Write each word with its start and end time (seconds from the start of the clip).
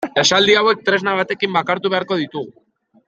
Esaldi 0.21 0.55
hauek 0.61 0.81
tresna 0.87 1.13
batekin 1.19 1.53
bakartu 1.59 1.93
beharko 1.97 2.19
ditugu. 2.23 2.51